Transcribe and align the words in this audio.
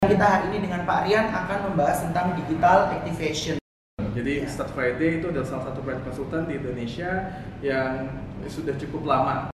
Kita 0.00 0.24
hari 0.24 0.56
ini 0.56 0.64
dengan 0.64 0.88
Pak 0.88 1.04
Rian 1.04 1.28
akan 1.28 1.58
membahas 1.68 2.00
tentang 2.00 2.32
digital 2.32 2.88
activation. 2.88 3.60
Jadi 4.16 4.48
Start 4.48 4.72
Friday 4.72 5.20
itu 5.20 5.28
adalah 5.28 5.44
salah 5.44 5.64
satu 5.68 5.84
brand 5.84 6.00
konsultan 6.00 6.48
di 6.48 6.56
Indonesia 6.56 7.36
yang 7.60 8.08
sudah 8.48 8.80
cukup 8.80 9.04
lama. 9.04 9.52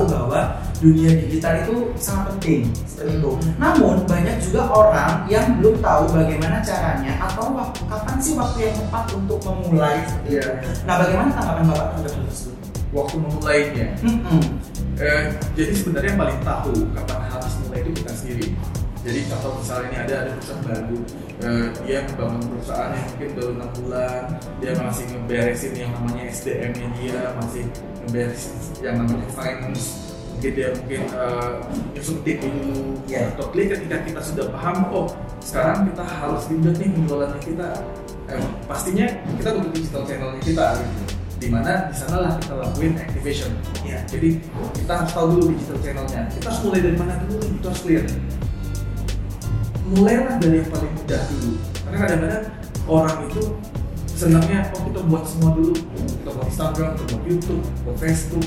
Tahu 0.00 0.28
bahwa 0.30 0.40
dunia 0.80 1.12
digital 1.12 1.60
itu 1.60 1.74
sangat 2.00 2.32
penting 2.36 2.72
seperti 2.88 3.20
itu. 3.20 3.30
Namun 3.60 4.04
banyak 4.08 4.36
juga 4.40 4.62
orang 4.72 5.28
yang 5.28 5.60
belum 5.60 5.76
tahu 5.84 6.02
bagaimana 6.08 6.64
caranya 6.64 7.12
atau 7.20 7.52
waktu, 7.52 7.80
kapan 7.84 8.16
sih 8.16 8.34
waktu 8.36 8.58
yang 8.64 8.74
tepat 8.80 9.04
untuk 9.12 9.38
memulai 9.44 10.00
seperti 10.08 10.28
itu. 10.32 10.36
Iya. 10.40 10.48
Nah, 10.88 10.94
bagaimana 11.00 11.28
tanggapan 11.36 11.64
Bapak 11.68 11.86
terhadap 11.92 12.12
hal 12.16 12.24
tersebut? 12.28 12.56
Waktu 12.90 13.16
memulainya. 13.22 13.88
Mm-mm. 14.02 14.42
Eh, 15.00 15.22
jadi 15.56 15.72
sebenarnya 15.72 16.08
yang 16.12 16.20
paling 16.20 16.40
tahu 16.44 16.74
kapan 16.92 17.18
harus 17.32 17.52
mulai 17.64 17.80
itu 17.80 17.90
kita 18.04 18.12
sendiri. 18.12 18.46
Jadi 19.00 19.20
contoh 19.32 19.56
misalnya 19.56 19.86
ini 19.88 19.98
ada 20.04 20.14
ada 20.20 20.30
perusahaan 20.36 20.60
baru, 20.68 20.98
eh, 21.40 21.66
dia 21.88 21.98
membangun 22.04 22.42
perusahaan 22.52 22.92
yang 22.92 23.06
mungkin 23.08 23.30
baru 23.32 23.50
enam 23.56 23.70
bulan, 23.80 24.22
dia 24.60 24.72
masih 24.76 25.04
ngeberesin 25.08 25.72
yang 25.72 25.90
namanya 25.96 26.24
SDM-nya 26.28 26.88
dia, 27.00 27.20
masih 27.40 27.64
ngeberesin 28.04 28.54
yang 28.84 28.96
namanya 29.00 29.28
finance, 29.32 29.84
mungkin 30.36 30.52
dia 30.52 30.68
mungkin 30.76 31.00
eh, 31.16 31.52
nyusun 31.96 32.18
tim 32.28 32.36
dulu. 32.44 32.96
Iya. 33.08 33.32
Atau 33.32 33.46
klik 33.56 33.72
ketika 33.72 33.96
kita 34.04 34.20
sudah 34.20 34.46
paham, 34.52 34.76
oh 34.92 35.08
sekarang 35.40 35.88
kita 35.88 36.04
harus 36.04 36.42
ribet 36.52 36.76
nih 36.76 36.88
penjualannya 36.92 37.40
kita. 37.40 37.68
Eh, 38.28 38.40
pastinya 38.68 39.06
kita 39.40 39.48
butuh 39.56 39.72
digital 39.72 40.02
channelnya 40.04 40.40
kita 40.44 40.66
gitu. 40.76 41.02
Di 41.40 41.48
mana 41.48 41.88
di 41.88 41.96
sana 41.96 42.16
lah 42.20 42.32
kita 42.36 42.52
lakuin 42.52 43.00
activation. 43.00 43.48
Ya. 43.80 43.96
Jadi 44.04 44.44
kita 44.76 44.92
harus 44.92 45.12
tahu 45.16 45.26
dulu 45.40 45.44
digital 45.56 45.78
channelnya. 45.80 46.22
Kita 46.36 46.46
harus 46.52 46.60
mulai 46.68 46.80
dari 46.84 46.96
mana 47.00 47.14
dulu 47.24 47.40
itu 47.48 47.64
harus 47.64 47.80
clear. 47.80 48.04
Mulailah 49.90 50.38
dari 50.38 50.62
yang 50.62 50.70
paling 50.70 50.92
mudah 50.94 51.22
dulu. 51.26 51.50
Karena 51.82 51.96
kadang-kadang 51.98 52.44
orang 52.86 53.16
itu 53.26 53.42
senangnya 54.14 54.58
oh 54.70 54.80
kita 54.86 55.00
buat 55.10 55.24
semua 55.26 55.50
dulu. 55.58 55.74
Kita 55.98 56.30
buat 56.30 56.46
Instagram, 56.46 56.90
kita 56.94 57.04
buat 57.10 57.24
YouTube, 57.26 57.64
buat 57.82 57.96
Facebook, 57.98 58.46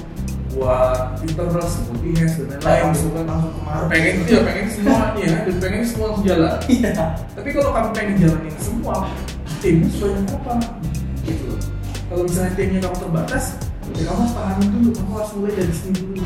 buat 0.56 1.20
Pinterest, 1.20 1.76
buat 1.84 2.00
Behance 2.00 2.36
dan 2.40 2.48
lain-lain. 2.48 2.84
Langsung 2.88 3.12
langsung 3.12 3.54
kemarin. 3.60 3.88
Pengen 3.92 4.16
ya 4.24 4.40
pengen 4.48 4.68
semua 4.72 5.00
ya, 5.20 5.36
dan 5.44 5.56
pengen 5.60 5.82
semua 5.84 6.06
langsung 6.14 6.26
jalan. 6.32 6.54
Iya. 6.72 6.92
Tapi 7.36 7.50
kalau 7.52 7.70
kamu 7.76 7.90
pengen 7.92 8.16
jalanin 8.24 8.56
semua, 8.64 8.96
timnya 9.60 9.88
sebanyak 9.92 10.32
apa? 10.32 10.54
Gitu 11.28 11.44
loh. 11.52 11.60
Kalau 12.08 12.24
misalnya 12.24 12.54
timnya 12.56 12.80
kamu 12.88 12.96
terbatas, 13.04 13.44
ya 14.00 14.04
kamu 14.08 14.20
harus 14.24 14.34
pahami 14.38 14.66
dulu, 14.72 14.90
kamu 14.96 15.12
harus 15.20 15.32
mulai 15.36 15.54
dari 15.60 15.74
sini 15.76 16.00
dulu. 16.08 16.24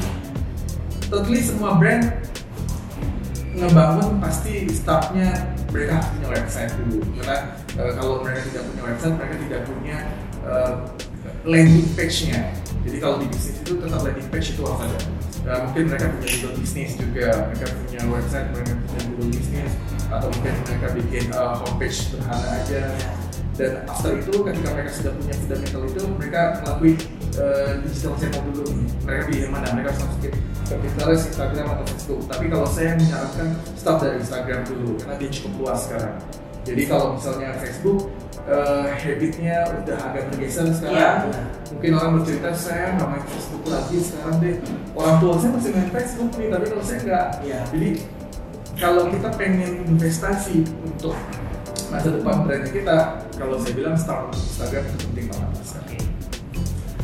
Totally 1.08 1.42
semua 1.42 1.80
brand 1.80 2.04
ngebangun 3.58 4.22
pasti 4.22 4.70
startnya 4.70 5.58
mereka 5.74 6.00
punya 6.14 6.28
website 6.30 6.72
dulu. 6.78 7.02
Karena 7.18 7.38
eh, 7.74 7.92
kalau 7.98 8.22
mereka 8.22 8.42
tidak 8.54 8.64
punya 8.70 8.84
website 8.86 9.16
mereka 9.18 9.36
tidak 9.42 9.62
punya 9.66 9.98
eh, 10.46 10.74
landing 11.44 11.90
page-nya. 11.98 12.42
Jadi 12.88 12.98
kalau 13.04 13.16
di 13.20 13.28
bisnis 13.28 13.58
itu 13.60 13.72
tetap 13.82 14.00
landing 14.06 14.30
page 14.32 14.48
itu 14.56 14.62
harus 14.64 14.82
ada. 14.86 15.00
Eh, 15.48 15.60
mungkin 15.64 15.84
mereka 15.88 16.06
punya 16.12 16.30
Google 16.38 16.56
bisnis 16.60 16.92
juga. 16.96 17.28
Mereka 17.52 17.66
punya 17.72 18.02
website 18.08 18.48
mereka 18.54 18.74
punya 18.84 19.02
Google 19.12 19.30
bisnis 19.34 19.72
atau 20.08 20.28
mungkin 20.32 20.54
mereka 20.64 20.88
bikin 20.96 21.24
eh, 21.34 21.54
homepage 21.66 21.96
sederhana 21.96 22.48
aja. 22.64 22.84
Dan 23.58 23.72
after 23.90 24.14
itu 24.22 24.34
ketika 24.46 24.70
mereka 24.70 24.92
sudah 24.94 25.12
punya 25.18 25.34
fundamental 25.34 25.82
itu 25.90 26.02
mereka 26.14 26.42
ngelakuin 26.62 26.98
eh, 27.38 27.72
digital 27.86 28.14
channel 28.18 28.42
dulu 28.52 28.66
mereka 29.06 29.22
pilih 29.30 29.42
yang 29.48 29.54
mana 29.54 29.68
mereka 29.74 29.94
harus 29.94 30.02
masukin 30.04 30.34
ke 30.68 30.76
Pinterest, 30.84 31.24
Instagram 31.32 31.66
atau 31.72 31.86
Facebook. 31.88 32.22
Tapi 32.28 32.46
kalau 32.52 32.68
saya 32.68 32.92
menyarankan 33.00 33.48
start 33.80 33.98
dari 34.04 34.16
Instagram 34.20 34.62
dulu 34.68 34.90
karena 35.00 35.16
dia 35.16 35.30
cukup 35.32 35.52
luas 35.64 35.80
sekarang. 35.88 36.16
Jadi 36.68 36.82
kalau 36.84 37.08
misalnya 37.16 37.50
Facebook 37.56 38.02
eh, 38.44 38.88
habitnya 38.92 39.58
udah 39.84 39.98
agak 40.12 40.24
bergeser 40.34 40.68
sekarang. 40.76 41.32
Iya. 41.32 41.44
mungkin 41.68 42.00
orang 42.00 42.12
bercerita 42.18 42.50
saya 42.56 42.96
nggak 42.96 43.08
main 43.12 43.26
Facebook 43.28 43.64
lagi 43.68 43.98
sekarang 44.02 44.36
deh. 44.44 44.56
Orang 44.96 45.16
tua 45.20 45.34
saya 45.40 45.52
masih 45.56 45.72
main 45.76 45.90
Facebook 45.92 46.32
nih 46.36 46.48
tapi 46.52 46.66
kalau 46.68 46.84
saya 46.84 47.00
nggak. 47.04 47.28
Iya. 47.44 47.60
jadi 47.72 47.90
kalau 48.78 49.04
kita 49.10 49.30
pengen 49.34 49.72
investasi 49.90 50.62
untuk 50.86 51.18
masa 51.88 52.12
depan 52.12 52.44
brandnya 52.44 52.72
kita 52.72 52.98
kalau 53.40 53.56
saya 53.58 53.74
bilang 53.74 53.96
start 53.96 54.36
Instagram 54.36 54.84
itu 54.92 54.98
penting 55.08 55.26
banget. 55.32 55.52
Oke. 55.56 56.07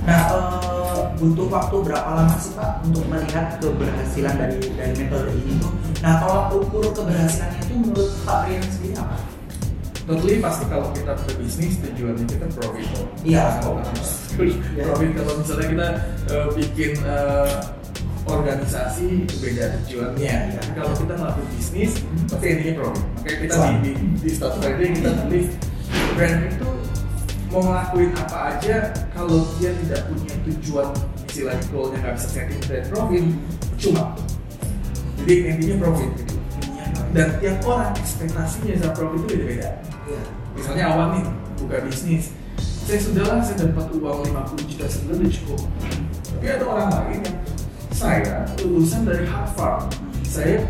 Nah, 0.03 0.21
eh, 0.35 0.99
butuh 1.15 1.47
waktu 1.47 1.75
berapa 1.79 2.09
lama 2.11 2.35
sih 2.35 2.51
Pak 2.59 2.83
untuk 2.83 3.07
melihat 3.07 3.55
keberhasilan 3.63 4.35
dari 4.35 4.59
dari 4.75 4.93
metode 4.99 5.31
ini 5.31 5.55
tuh? 5.63 5.73
Nah, 6.03 6.19
tolak 6.19 6.51
ukur 6.51 6.85
keberhasilannya 6.91 7.59
itu 7.63 7.73
menurut 7.79 8.11
Pak 8.27 8.37
Rian 8.47 8.63
sendiri 8.67 8.95
apa? 8.99 9.17
Totally 10.03 10.43
pasti 10.43 10.67
kalau 10.67 10.91
kita 10.91 11.15
berbisnis 11.15 11.79
tujuannya 11.79 12.25
kita 12.27 12.45
profit. 12.51 12.87
Iya. 13.23 13.45
Iya. 14.33 14.89
profit 14.89 15.13
kalau 15.13 15.33
misalnya 15.37 15.67
kita 15.69 15.87
eh, 16.33 16.47
bikin 16.57 16.91
eh, 17.05 17.53
organisasi 18.25 19.29
itu 19.29 19.35
beda 19.39 19.77
tujuannya. 19.77 20.35
Tapi 20.57 20.71
kalau 20.73 20.93
kita 20.97 21.13
ngelakuin 21.15 21.49
bisnis, 21.53 21.91
pasti 22.27 22.45
intinya 22.49 22.73
profit. 22.81 23.05
Makanya 23.13 23.37
kita 23.37 23.55
di, 23.61 23.77
di, 23.79 23.91
di 24.19 24.29
Start 24.33 24.57
Friday 24.57 24.89
kita 24.97 25.11
tulis 25.21 25.47
brand 26.17 26.39
itu 26.49 26.72
mau 27.53 27.61
ngelakuin 27.61 28.11
apa 28.17 28.37
aja 28.57 28.75
kalau 29.13 29.45
dia 29.61 29.69
tidak 29.85 30.09
punya 30.09 30.33
tujuan 30.49 30.89
istilahnya 31.29 31.63
goalnya 31.69 31.97
nggak 32.01 32.13
bisa 32.17 32.27
setting 32.33 32.61
brand 32.65 32.85
profit, 32.89 33.25
cuma. 33.77 34.03
Jadi 35.21 35.33
intinya 35.53 35.75
profit 35.85 36.09
gitu. 36.17 36.35
Dan 37.13 37.27
tiap 37.37 37.57
orang 37.69 37.93
ekspektasinya 37.93 38.73
sama 38.81 38.93
profit 38.97 39.17
itu 39.21 39.27
beda-beda 39.37 39.69
Iya. 40.03 40.21
misalnya 40.55 40.83
awal 40.91 41.07
nih 41.15 41.23
buka 41.63 41.77
bisnis 41.87 42.35
saya 42.83 42.99
sudahlah 42.99 43.39
saya 43.39 43.71
dapat 43.71 43.87
uang 43.95 44.19
50 44.35 44.69
juta 44.75 44.85
sebulan 44.91 45.15
udah 45.23 45.31
cukup 45.31 45.61
tapi 46.27 46.45
ada 46.51 46.65
orang 46.67 46.89
lain 46.91 47.19
yang 47.23 47.37
saya 47.93 48.35
lulusan 48.59 49.07
dari 49.07 49.23
Harvard 49.23 49.87
saya 50.27 50.67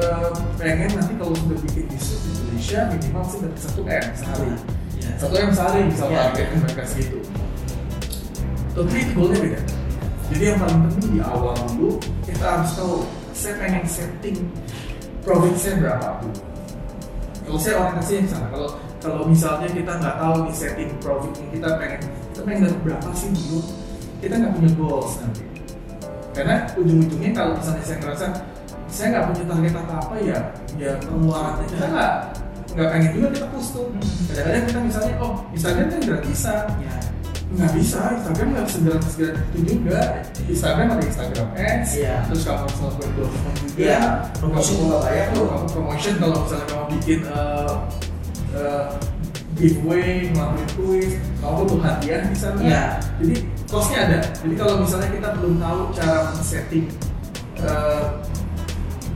eh, 0.00 0.30
pengen 0.56 0.90
nanti 0.96 1.12
kalau 1.20 1.36
sudah 1.36 1.58
bikin 1.68 1.84
bisnis 1.92 2.20
di 2.24 2.30
Indonesia 2.32 2.80
minimal 2.88 3.22
sih 3.28 3.38
dapat 3.44 3.60
satu 3.60 3.80
m 3.84 4.04
sehari. 4.16 4.50
Satu 5.18 5.34
m 5.34 5.50
sehari 5.50 5.80
bisa 5.88 6.04
Iya. 6.06 6.30
target 6.30 6.46
mereka 6.60 6.82
segitu 6.86 7.18
tapi 8.70 9.02
goalnya 9.12 9.38
beda. 9.42 9.60
Jadi 10.30 10.42
yang 10.46 10.58
paling 10.62 10.78
penting 10.86 11.06
di 11.18 11.20
awal 11.26 11.58
dulu 11.74 11.98
kita 12.22 12.44
harus 12.46 12.70
tahu 12.78 13.02
saya 13.34 13.54
pengen 13.58 13.82
setting 13.82 14.38
profit 15.26 15.54
saya 15.58 15.74
berapa 15.82 16.22
kalau 17.42 17.58
saya 17.58 17.74
orientasinya 17.82 18.18
yang 18.22 18.28
sana 18.30 18.46
kalau 18.54 18.68
kalau 19.02 19.20
misalnya 19.26 19.68
kita 19.74 19.92
nggak 19.98 20.16
tahu 20.22 20.34
nih 20.46 20.54
setting 20.54 20.90
profitnya 21.02 21.46
kita 21.50 21.68
pengen 21.82 22.00
kita 22.30 22.40
pengen 22.46 22.60
dapat 22.70 22.80
berapa 22.86 23.08
sih 23.18 23.28
dulu? 23.34 23.58
Kita 24.22 24.34
nggak 24.38 24.52
punya 24.54 24.70
goals 24.78 25.12
nanti. 25.18 25.42
Karena 26.30 26.54
ujung-ujungnya 26.78 27.30
kalau 27.34 27.52
misalnya 27.58 27.82
saya 27.82 27.98
ngerasa 27.98 28.26
saya 28.86 29.06
nggak 29.10 29.24
punya 29.34 29.44
target 29.50 29.74
apa 29.82 29.94
apa 29.98 30.14
ya 30.22 30.38
ya 30.78 30.90
pengeluarannya 31.02 31.66
kita 31.74 31.86
nggak 31.90 32.14
nggak 32.70 32.88
pengen 32.88 33.10
juga 33.12 33.28
kita 33.34 33.46
push 33.50 33.68
tuh 33.74 33.86
kadang-kadang 34.30 34.64
kita 34.64 34.78
misalnya 34.80 35.12
oh 35.18 35.32
Instagram 35.50 35.86
kan 35.88 36.00
gratisan 36.06 36.64
Iya. 36.78 36.94
nggak 37.50 37.70
bisa 37.74 38.00
Instagram 38.14 38.46
nggak 38.54 38.66
segratis 38.70 39.14
gratis 39.18 39.42
itu 39.50 39.70
juga 39.74 40.00
Instagram 40.46 40.86
ada 40.88 41.02
Instagram 41.02 41.48
Ads 41.58 41.90
Iya. 41.98 42.14
terus 42.30 42.42
kamu 42.46 42.58
harus 42.62 42.76
melakukan 42.78 43.10
promotion 43.10 43.54
juga 43.58 43.74
Iya, 43.82 44.00
promosi 44.38 44.70
juga 44.78 44.96
bayar 45.02 45.26
tuh. 45.34 45.44
kamu 45.50 45.66
promotion 45.68 46.14
kalau 46.16 46.36
misalnya 46.40 46.66
kamu 46.70 46.84
bikin 46.94 47.20
uh, 47.26 47.74
uh, 48.54 48.86
giveaway 49.58 50.06
ngelakuin 50.30 50.68
kuis 50.78 51.10
kamu 51.42 51.54
butuh 51.58 51.80
hadiah 51.82 52.20
di 52.22 52.36
sana 52.38 52.58
Iya. 52.62 52.84
jadi 53.18 53.34
costnya 53.66 53.98
ada 54.06 54.18
jadi 54.40 54.54
kalau 54.54 54.74
misalnya 54.78 55.08
kita 55.10 55.28
belum 55.36 55.54
tahu 55.58 55.80
cara 55.98 56.16
men-setting 56.30 56.86
uh, 57.60 58.04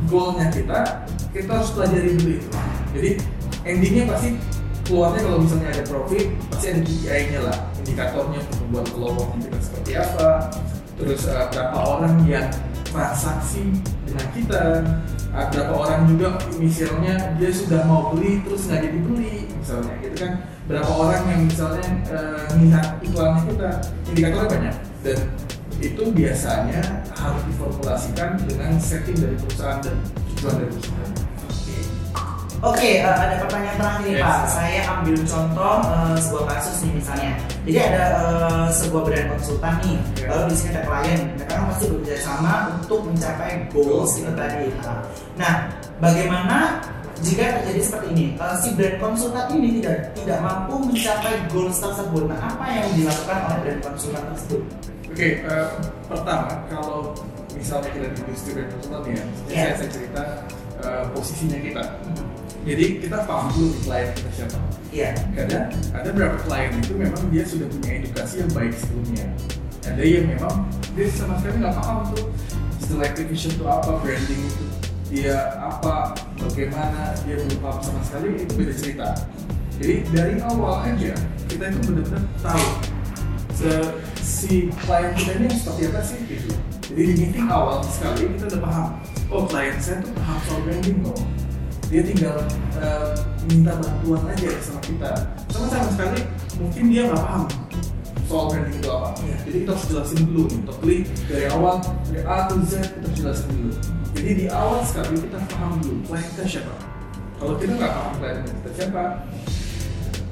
goalnya 0.05 0.47
kita 0.50 0.79
kita 1.31 1.50
harus 1.50 1.71
pelajari 1.71 2.19
dulu 2.19 2.31
itu 2.35 2.49
jadi 2.95 3.11
endingnya 3.64 4.05
pasti 4.08 4.37
keluarnya 4.84 5.20
kalau 5.25 5.38
misalnya 5.40 5.69
ada 5.72 5.82
profit 5.88 6.26
pasti 6.52 6.66
ada 6.70 6.81
KPI-nya 6.84 7.40
lah 7.40 7.56
indikatornya 7.81 8.38
untuk 8.44 8.58
membuat 8.69 8.87
kelompoknya 8.93 9.38
kita 9.49 9.58
seperti 9.61 9.93
apa. 9.96 10.31
Terus 10.94 11.20
uh, 11.26 11.46
berapa 11.50 11.78
orang 11.81 12.14
yang 12.28 12.49
transaksi 12.94 13.62
dengan 14.06 14.26
kita 14.31 14.62
uh, 15.34 15.46
berapa 15.50 15.72
orang 15.75 16.00
juga 16.06 16.38
misalnya 16.61 17.34
dia 17.40 17.50
sudah 17.50 17.82
mau 17.88 18.14
beli 18.14 18.44
terus 18.46 18.70
nggak 18.70 18.81
jadi 18.87 18.99
beli 19.02 19.37
misalnya 19.58 19.94
gitu 20.05 20.16
kan. 20.20 20.32
Berapa 20.64 20.90
orang 20.93 21.22
yang 21.28 21.40
misalnya 21.49 21.87
uh, 22.12 23.00
iklannya 23.05 23.40
kita 23.52 23.70
indikatornya 24.12 24.49
banyak. 24.49 24.76
Dan 25.05 25.19
itu 25.82 26.02
biasanya 26.16 26.81
harus 27.12 27.43
diformulasikan 27.50 28.40
dengan 28.49 28.78
setting 28.81 29.19
dari 29.20 29.37
perusahaan 29.37 29.81
dan 29.84 29.96
tujuan 30.32 30.55
dari 30.61 30.70
perusahaan. 30.70 31.13
Oke, 32.64 33.05
uh, 33.05 33.12
ada 33.12 33.37
pertanyaan 33.44 33.76
terakhir 33.76 34.08
Yes. 34.16 34.25
Pak. 34.25 34.40
Saya 34.49 34.78
ambil 34.88 35.16
contoh 35.28 35.76
uh, 35.84 36.16
sebuah 36.16 36.44
kasus 36.49 36.76
nih 36.81 36.93
misalnya. 36.96 37.32
Jadi 37.69 37.78
ada 37.93 38.02
uh, 38.25 38.66
sebuah 38.72 39.02
brand 39.05 39.26
konsultan 39.37 39.75
nih, 39.84 39.96
Oke. 40.00 40.25
lalu 40.32 40.44
di 40.49 40.56
sini 40.56 40.70
ada 40.72 40.82
klien. 40.88 41.20
Mereka 41.37 41.52
kan 41.52 41.64
pasti 41.69 41.84
bekerja 41.93 42.16
sama 42.25 42.55
untuk 42.81 43.00
mencapai 43.05 43.52
goals 43.69 44.12
itu 44.16 44.32
tadi. 44.32 44.64
Nah, 44.81 44.99
Nah, 45.37 45.55
bagaimana 46.00 46.58
jika 47.20 47.61
terjadi 47.61 47.81
seperti 47.84 48.06
ini? 48.16 48.26
Uh, 48.40 48.56
si 48.56 48.69
brand 48.72 48.96
konsultan 48.96 49.44
ini 49.52 49.69
tidak 49.84 49.99
tidak 50.16 50.38
mampu 50.40 50.75
mencapai 50.88 51.34
goals 51.52 51.76
tersebut. 51.76 52.25
Nah, 52.32 52.40
apa 52.49 52.64
yang 52.72 52.88
dilakukan 52.96 53.38
oleh 53.44 53.58
brand 53.61 53.81
konsultan 53.93 54.25
tersebut? 54.32 54.62
Oke, 55.14 55.28
eh, 55.46 55.69
pertama 56.08 56.49
kalau 56.66 57.12
misalnya 57.52 57.87
kita 57.93 58.08
di 58.08 58.19
industri 58.25 58.50
brand 58.56 58.70
konsultan 58.72 59.02
ya, 59.12 59.22
saya, 59.46 59.69
saya 59.78 59.88
cerita 59.93 60.22
eh, 60.85 61.05
posisinya 61.17 61.59
kita. 61.59 61.85
Jadi 62.65 62.85
kita 63.05 63.29
paham 63.29 63.53
dulu 63.53 63.77
nih 63.77 63.81
klien 63.85 64.09
kita 64.17 64.31
siapa. 64.33 64.59
Iya. 64.89 65.11
Karena 65.37 65.61
ada 65.93 66.09
beberapa 66.13 66.39
klien 66.49 66.73
itu 66.81 66.93
memang 66.97 67.23
dia 67.29 67.45
sudah 67.45 67.69
punya 67.69 67.91
edukasi 68.01 68.41
yang 68.41 68.51
baik 68.57 68.73
sebelumnya. 68.73 69.27
Ada 69.85 70.01
yang 70.01 70.27
memang 70.33 70.65
dia 70.97 71.07
sama 71.13 71.37
sekali 71.45 71.61
nggak 71.61 71.77
paham 71.77 71.99
tuh 72.17 72.33
digital 72.81 73.01
activation 73.05 73.53
itu 73.53 73.65
apa, 73.69 73.91
branding 74.01 74.43
itu 74.49 74.65
dia 75.13 75.37
apa, 75.61 76.17
bagaimana 76.41 77.13
dia 77.29 77.37
belum 77.37 77.61
paham 77.61 77.81
sama 77.85 78.01
sekali 78.01 78.29
itu 78.41 78.53
beda 78.57 78.73
cerita. 78.73 79.09
Jadi 79.77 79.95
dari 80.09 80.35
awal 80.41 80.89
aja 80.89 81.13
kita 81.53 81.65
itu 81.69 81.79
benar-benar 81.85 82.25
tahu 82.41 82.67
se- 83.53 83.95
si 84.25 84.53
klien 84.89 85.13
kita 85.13 85.33
ini 85.37 85.47
seperti 85.53 85.83
apa 85.93 86.01
sih 86.01 86.19
gitu. 86.33 86.51
Jadi 86.85 87.03
di 87.11 87.15
meeting 87.17 87.49
awal 87.49 87.81
sekali 87.87 88.29
kita 88.37 88.45
udah 88.53 88.61
paham. 88.61 88.89
Oh 89.33 89.43
klien 89.49 89.77
saya 89.81 90.05
tuh 90.05 90.13
paham 90.21 90.39
soal 90.45 90.61
branding 90.69 90.99
loh. 91.01 91.19
Dia 91.89 92.03
tinggal 92.05 92.37
uh, 92.81 93.13
minta 93.49 93.73
bantuan 93.81 94.21
aja 94.29 94.51
sama 94.61 94.81
kita. 94.85 95.11
Sama 95.49 95.67
sama 95.73 95.89
sekali 95.97 96.21
mungkin 96.61 96.85
dia 96.93 97.03
nggak 97.09 97.23
paham 97.25 97.45
soal 98.29 98.45
branding 98.53 98.77
itu 98.77 98.89
apa. 98.93 99.09
Iya. 99.25 99.37
jadi 99.49 99.57
kita 99.65 99.71
harus 99.73 99.85
jelasin 99.89 100.21
dulu 100.29 100.43
nih 100.49 100.61
totally 100.69 100.99
dari 101.29 101.47
awal 101.53 101.75
dari 102.09 102.23
A 102.25 102.37
to 102.53 102.57
Z 102.69 102.73
kita 102.85 103.07
harus 103.09 103.19
jelasin 103.21 103.49
dulu. 103.57 103.73
Jadi 104.15 104.31
di 104.37 104.47
awal 104.53 104.81
sekali 104.85 105.17
kita 105.25 105.39
paham 105.57 105.73
dulu 105.81 105.99
klien 106.05 106.27
kita 106.37 106.45
siapa. 106.45 106.75
Kalau 107.41 107.55
kita 107.57 107.73
nggak 107.81 107.93
paham 107.97 108.13
klien 108.21 108.39
kita 108.45 108.71
siapa 108.77 109.03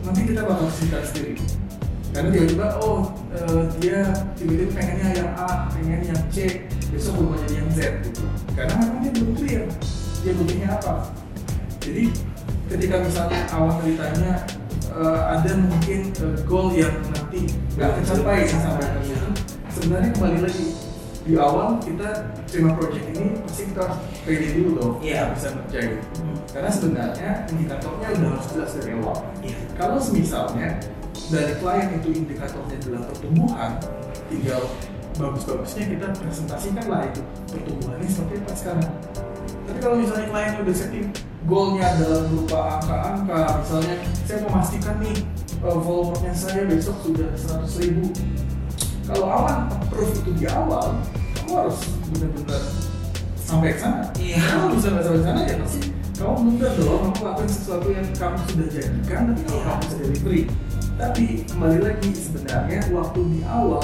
nanti 0.02 0.20
kita 0.26 0.40
bakal 0.42 0.66
cerita 0.74 0.98
sendiri 1.06 1.34
karena 2.12 2.28
tiba-tiba 2.28 2.66
oh 2.84 3.00
eh, 3.32 3.62
dia 3.80 4.00
tiba-tiba 4.36 4.70
pengennya 4.76 5.08
yang 5.16 5.30
A 5.34 5.72
pengen 5.72 6.00
yang 6.04 6.20
C 6.28 6.68
besok 6.92 7.16
berubah 7.16 7.40
jadi 7.48 7.54
yang 7.64 7.70
Z 7.72 7.80
gitu 8.04 8.24
karena 8.52 8.72
memang 8.76 8.98
dia 9.00 9.12
belum 9.16 9.32
clear 9.32 9.64
dia 10.22 10.32
butuhnya 10.36 10.68
apa 10.76 10.94
jadi 11.80 12.04
ketika 12.68 12.94
misalnya 13.00 13.40
awal 13.50 13.80
ceritanya 13.80 14.32
eh, 14.92 15.20
ada 15.24 15.50
mungkin 15.56 16.00
eh, 16.12 16.36
goal 16.44 16.68
yang 16.76 16.94
nanti 17.16 17.48
nggak 17.80 17.90
tercapai 18.04 18.44
sampai 18.44 18.86
ke 18.92 19.00
situ 19.08 19.28
sebenarnya 19.72 20.08
kembali 20.12 20.38
lagi 20.44 20.66
di 21.22 21.38
awal 21.38 21.78
kita 21.78 22.34
terima 22.50 22.74
project 22.74 23.06
ini 23.14 23.38
pasti 23.46 23.70
kita 23.70 23.86
harus 23.86 23.98
pede 24.26 24.58
dulu 24.58 24.70
dong 24.74 24.94
Iya. 25.00 25.30
bisa 25.32 25.54
ngerjain 25.54 26.02
Hmm. 26.18 26.36
karena 26.50 26.70
sebenarnya 26.70 27.30
indikatornya 27.46 28.06
udah 28.10 28.28
harus 28.36 28.46
jelas 28.52 28.70
dari 28.76 28.90
awal 29.00 29.16
Iya. 29.40 29.58
kalau 29.78 29.96
misalnya 30.12 30.68
dari 31.30 31.52
klien 31.60 31.88
itu 32.00 32.08
indikatornya 32.12 32.76
adalah 32.82 33.02
pertumbuhan, 33.08 33.72
tinggal 34.28 34.62
bagus-bagusnya 35.12 35.84
kita 35.92 36.06
presentasikan 36.16 36.86
lah 36.88 37.04
itu 37.08 37.20
pertumbuhannya 37.52 38.08
seperti 38.08 38.34
apa 38.40 38.52
sekarang. 38.56 38.90
Tapi 39.68 39.78
kalau 39.78 39.96
misalnya 40.00 40.26
klien 40.32 40.52
udah 40.60 40.74
setting 40.76 41.06
goalnya 41.46 41.84
adalah 41.96 42.20
berupa 42.30 42.60
angka-angka, 42.80 43.40
misalnya 43.60 43.94
saya 44.24 44.38
memastikan 44.46 44.94
nih 45.02 45.16
uh, 45.62 45.78
followernya 45.80 46.32
saya 46.32 46.62
besok 46.66 46.96
sudah 47.04 47.28
100 47.34 47.82
ribu. 47.82 48.04
Kalau 49.02 49.26
awal 49.26 49.66
approve 49.68 50.14
itu 50.22 50.30
di 50.38 50.46
awal, 50.46 50.94
kamu 51.34 51.52
harus 51.58 51.78
benar-benar 52.14 52.62
sampai 53.42 53.74
ke 53.74 53.78
sana. 53.82 54.00
Iya. 54.16 54.38
Kalau 54.40 54.68
bisa 54.78 54.86
nggak 54.94 55.04
sampai 55.04 55.20
ke 55.20 55.26
sana 55.26 55.40
ya 55.44 55.54
pasti 55.60 55.80
kamu 56.12 56.34
mundur 56.38 56.72
dong, 56.78 57.02
kamu 57.10 57.22
lakukan 57.26 57.48
sesuatu 57.50 57.88
yang 57.90 58.06
kamu 58.14 58.36
sudah 58.46 58.68
jadikan, 58.70 59.20
tapi 59.34 59.40
kalau 59.42 59.58
Iya. 59.58 59.66
kamu 59.66 59.78
bisa 59.82 59.96
delivery. 59.98 60.42
Tapi 61.00 61.44
kembali 61.48 61.78
lagi 61.82 62.10
sebenarnya 62.12 62.80
waktu 62.92 63.20
di 63.32 63.40
awal 63.48 63.82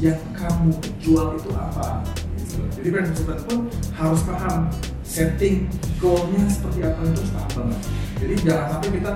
yang 0.00 0.20
kamu 0.36 0.72
jual 1.00 1.36
itu 1.36 1.50
apa? 1.56 2.04
Gitu. 2.36 2.60
Jadi 2.76 2.88
brand 2.92 3.06
consultant 3.12 3.40
pun 3.48 3.58
harus 3.96 4.20
paham 4.24 4.68
setting 5.00 5.66
goalnya 5.98 6.44
seperti 6.46 6.86
apa 6.86 7.00
itu 7.04 7.22
paham 7.32 7.50
banget. 7.56 7.80
Jadi 8.20 8.34
jangan 8.44 8.66
sampai 8.76 8.90
kita 9.00 9.12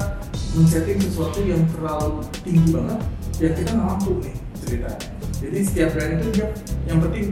men-setting 0.54 0.98
sesuatu 1.02 1.38
yang 1.44 1.62
terlalu 1.76 2.22
tinggi 2.40 2.68
banget, 2.72 3.00
ya 3.42 3.48
kita 3.52 3.70
nggak 3.74 3.88
mampu 3.92 4.10
nih 4.22 4.34
ceritanya. 4.64 5.08
Jadi 5.44 5.58
setiap 5.60 5.88
brand 5.92 6.12
itu 6.16 6.28
dia 6.32 6.48
yang 6.88 6.98
penting 7.04 7.26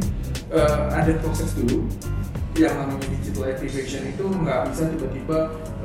eh, 0.52 0.82
ada 0.92 1.12
proses 1.22 1.50
dulu 1.56 1.88
yang 2.52 2.74
namanya 2.76 3.08
digital 3.08 3.48
activation 3.48 4.02
itu 4.12 4.24
nggak 4.28 4.60
bisa 4.68 4.82
tiba-tiba 4.92 5.38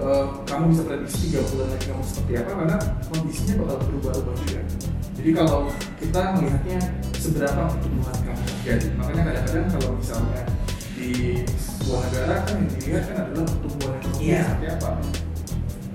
eh, 0.03 0.25
kamu 0.43 0.63
bisa 0.75 0.81
prediksi 0.83 1.17
tiga 1.31 1.39
bulan 1.47 1.67
lagi 1.71 1.85
kamu 1.87 2.03
seperti 2.03 2.33
apa 2.43 2.51
karena 2.59 2.77
kondisinya 3.07 3.53
bakal 3.63 3.77
berubah-ubah 3.87 4.35
juga. 4.43 4.59
Jadi 5.17 5.29
kalau 5.33 5.59
kita 5.97 6.21
melihatnya 6.37 6.79
seberapa 7.17 7.61
pertumbuhan 7.71 8.17
kamu 8.21 8.41
terjadi, 8.45 8.87
makanya 8.99 9.23
kadang-kadang 9.31 9.67
kalau 9.73 9.89
misalnya 9.95 10.41
di 10.97 11.09
sebuah 11.55 11.99
negara 12.09 12.35
kan 12.43 12.53
yang 12.59 12.69
dilihat 12.75 13.03
kan 13.09 13.17
adalah 13.25 13.45
pertumbuhan 13.47 13.93
ekonomi 14.01 14.21
Iya. 14.27 14.41
seperti 14.43 14.67
apa. 14.75 14.89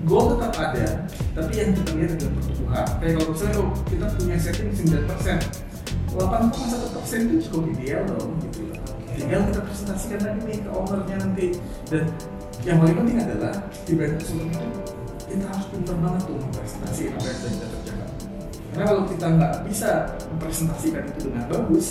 Goal 0.03 0.25
tetap 0.35 0.53
ada, 0.59 0.87
tapi 1.31 1.51
yang 1.55 1.69
kita 1.71 1.89
lihat 1.95 2.11
adalah 2.19 2.33
pertumbuhan. 2.35 2.85
Kayak 2.99 3.13
kalau 3.15 3.29
misalnya 3.31 3.55
oh, 3.61 3.71
kita 3.87 4.05
punya 4.19 4.37
setting 4.41 4.69
9%, 4.75 5.39
8,1 6.11 6.95
persen 6.97 7.19
itu 7.29 7.35
cukup 7.47 7.63
ideal 7.77 8.01
dong 8.09 8.31
gitu. 8.43 8.82
Tinggal 9.23 9.41
kita 9.47 9.61
presentasikan 9.63 10.19
lagi 10.19 10.41
nih 10.43 10.59
ke 10.59 10.69
ownernya 10.75 11.15
nanti 11.15 11.47
dan 11.87 12.03
yang 12.67 12.77
paling 12.83 12.95
penting 12.99 13.17
adalah 13.23 13.53
di 13.87 13.91
brand 13.95 14.13
consultant 14.19 14.51
itu 14.51 14.81
kita 15.31 15.45
harus 15.47 15.65
pintar 15.71 15.97
banget 16.03 16.21
tuh 16.27 16.35
mempresentasi 16.35 17.01
apa 17.07 17.23
yang 17.23 17.37
sudah 17.39 17.49
kita 17.49 17.67
kerjakan. 17.71 18.09
Karena 18.73 18.83
kalau 18.83 19.03
kita 19.07 19.25
nggak 19.31 19.53
bisa 19.71 19.89
mempresentasikan 20.27 21.03
itu 21.07 21.19
dengan 21.31 21.43
bagus, 21.47 21.87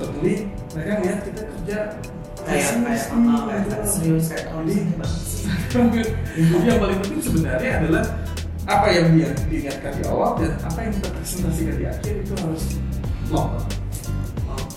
tentunya 0.00 0.38
mereka 0.72 0.92
melihat 1.04 1.20
kita 1.28 1.42
kerja 1.44 1.78
Kayak 2.40 2.72
kayak 2.80 3.84
serius 3.84 4.32
kayak 4.32 4.48
serius. 4.48 5.44
Jadi 5.68 6.64
yang 6.72 6.80
paling 6.80 6.98
penting 7.04 7.20
sebenarnya 7.20 7.70
adalah 7.84 8.04
apa 8.64 8.86
yang 8.88 9.06
dia 9.12 9.28
diingatkan 9.50 9.92
di 9.98 10.02
awal 10.08 10.40
dan 10.40 10.56
apa 10.64 10.78
yang 10.88 10.92
kita 10.96 11.08
presentasikan 11.20 11.74
di 11.76 11.84
akhir 11.84 12.14
itu 12.24 12.32
harus 12.40 12.64
long. 13.28 13.60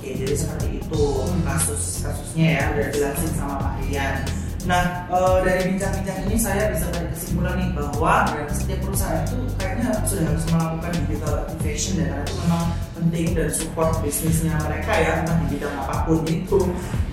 Oke, 0.03 0.19
jadi 0.19 0.35
seperti 0.35 0.83
itu 0.83 1.03
kasus 1.47 2.03
kasusnya 2.03 2.47
ya 2.59 2.63
udah 2.75 2.85
dijelasin 2.91 3.31
sama 3.39 3.55
Pak 3.55 3.73
Rian. 3.87 4.15
Nah, 4.67 4.83
eh, 5.07 5.37
dari 5.47 5.61
bincang-bincang 5.71 6.19
ini 6.27 6.35
saya 6.35 6.75
bisa 6.75 6.91
tarik 6.91 7.15
kesimpulan 7.15 7.55
nih 7.55 7.71
bahwa 7.71 8.27
setiap 8.51 8.83
perusahaan 8.83 9.23
itu 9.23 9.35
kayaknya 9.55 9.95
sudah 10.03 10.27
harus 10.27 10.43
melakukan 10.51 10.91
digital 11.07 11.33
activation 11.47 11.93
dan 12.03 12.19
itu 12.19 12.35
memang 12.35 12.63
penting 12.99 13.27
dan 13.31 13.47
support 13.55 13.95
bisnisnya 14.03 14.59
mereka 14.67 14.91
ya 14.91 15.23
entah 15.23 15.39
di 15.39 15.47
bidang 15.55 15.71
apa 15.71 15.95
pun 16.03 16.19
itu. 16.27 16.59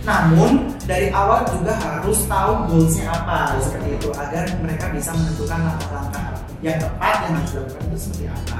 Namun 0.02 0.50
dari 0.82 1.14
awal 1.14 1.46
juga 1.46 1.78
harus 1.78 2.18
tahu 2.26 2.74
goalsnya 2.74 3.06
apa 3.06 3.54
seperti 3.62 4.02
itu 4.02 4.10
agar 4.18 4.50
mereka 4.58 4.90
bisa 4.90 5.14
menentukan 5.14 5.62
langkah-langkah 5.62 6.42
yang 6.58 6.74
tepat 6.82 7.14
yang 7.22 7.38
harus 7.38 7.50
dilakukan 7.54 7.82
itu 7.86 7.98
seperti 8.02 8.24
apa. 8.26 8.58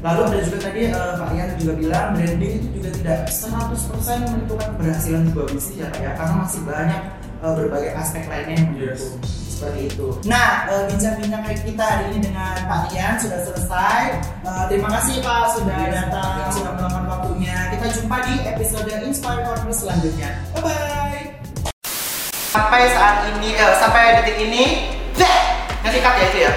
Lalu 0.00 0.20
ada 0.32 0.38
juga 0.48 0.58
tadi 0.64 0.80
eh, 0.88 1.12
Pak 1.20 1.28
Ian 1.36 1.48
juga 1.60 1.72
bilang 1.76 2.06
branding 2.16 2.52
itu 2.56 2.68
juga 2.80 2.88
tidak 2.96 3.18
100% 3.28 4.32
menentukan 4.32 4.68
keberhasilan 4.76 5.22
sebuah 5.28 5.46
bisnis 5.52 5.76
ya 5.76 5.86
Pak 5.92 6.00
ya 6.00 6.10
karena 6.16 6.34
masih 6.40 6.60
banyak 6.64 7.02
eh, 7.44 7.52
berbagai 7.52 7.90
aspek 8.00 8.22
lainnya 8.24 8.56
yang. 8.56 8.68
Yes. 8.80 9.02
Seperti 9.60 9.92
itu. 9.92 10.08
Nah, 10.24 10.72
eh, 10.72 10.88
bincang-bincang 10.88 11.44
kayak 11.44 11.60
kita 11.68 11.84
hari 11.84 12.04
ini 12.16 12.32
dengan 12.32 12.56
Pak 12.64 12.96
Ian 12.96 13.20
sudah 13.20 13.44
selesai. 13.44 14.02
Eh, 14.40 14.64
terima 14.72 14.88
kasih 14.88 15.20
Pak 15.20 15.42
sudah 15.52 15.78
Yes, 15.84 15.92
datang, 16.00 16.32
ya. 16.32 16.48
sudah 16.48 16.72
meluangkan 16.80 17.04
waktunya. 17.04 17.56
Kita 17.76 17.86
jumpa 18.00 18.16
di 18.24 18.34
episode 18.48 18.88
Inspire 19.04 19.44
Corner 19.44 19.68
selanjutnya. 19.68 20.32
Bye 20.56 20.64
bye. 20.64 21.24
Sampai 22.48 22.88
saat 22.96 23.28
ini, 23.36 23.52
eh, 23.52 23.74
sampai 23.76 24.16
detik 24.24 24.40
ini, 24.48 24.96
deh, 25.12 25.38
nanti 25.84 25.98
cut 26.00 26.16
ya 26.16 26.24
itu 26.32 26.38
ya. 26.48 26.52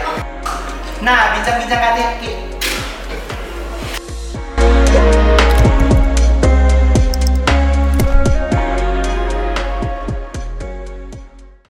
Nah, 1.03 1.35
bincang-bincang 1.35 1.83